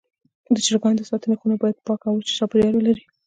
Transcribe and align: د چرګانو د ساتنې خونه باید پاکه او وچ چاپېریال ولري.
د 0.53 0.55
چرګانو 0.65 0.99
د 0.99 1.03
ساتنې 1.09 1.35
خونه 1.39 1.55
باید 1.61 1.83
پاکه 1.87 2.05
او 2.09 2.15
وچ 2.17 2.27
چاپېریال 2.37 2.73
ولري. 2.75 3.03